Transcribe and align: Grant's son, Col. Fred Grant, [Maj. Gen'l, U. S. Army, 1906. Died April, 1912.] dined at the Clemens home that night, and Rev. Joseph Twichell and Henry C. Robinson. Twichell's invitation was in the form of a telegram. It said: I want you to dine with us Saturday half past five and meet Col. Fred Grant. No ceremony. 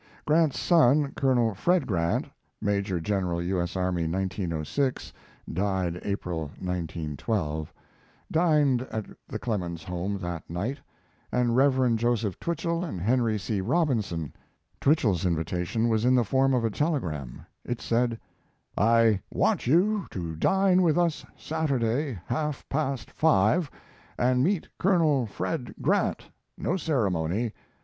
Grant's 0.25 0.59
son, 0.59 1.11
Col. 1.11 1.53
Fred 1.53 1.85
Grant, 1.85 2.25
[Maj. 2.59 3.03
Gen'l, 3.03 3.39
U. 3.39 3.61
S. 3.61 3.75
Army, 3.75 4.07
1906. 4.07 5.13
Died 5.53 5.99
April, 6.03 6.45
1912.] 6.59 7.67
dined 8.31 8.81
at 8.89 9.05
the 9.27 9.37
Clemens 9.37 9.83
home 9.83 10.17
that 10.17 10.49
night, 10.49 10.79
and 11.31 11.55
Rev. 11.55 11.95
Joseph 11.97 12.39
Twichell 12.39 12.83
and 12.83 12.99
Henry 12.99 13.37
C. 13.37 13.61
Robinson. 13.61 14.33
Twichell's 14.79 15.23
invitation 15.23 15.87
was 15.87 16.03
in 16.03 16.15
the 16.15 16.25
form 16.25 16.55
of 16.55 16.65
a 16.65 16.71
telegram. 16.71 17.45
It 17.63 17.79
said: 17.79 18.19
I 18.75 19.19
want 19.29 19.67
you 19.67 20.07
to 20.09 20.35
dine 20.35 20.81
with 20.81 20.97
us 20.97 21.23
Saturday 21.37 22.17
half 22.25 22.67
past 22.69 23.11
five 23.11 23.69
and 24.17 24.43
meet 24.43 24.67
Col. 24.79 25.27
Fred 25.27 25.75
Grant. 25.79 26.31
No 26.57 26.75
ceremony. 26.75 27.53